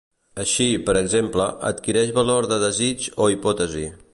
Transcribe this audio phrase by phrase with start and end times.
[0.43, 3.89] Així, per exemple, adquireix valor de desig o hipòtesi.